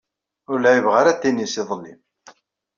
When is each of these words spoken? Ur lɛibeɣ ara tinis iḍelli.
Ur 0.51 0.57
lɛibeɣ 0.63 0.93
ara 1.01 1.19
tinis 1.21 1.55
iḍelli. 1.61 1.93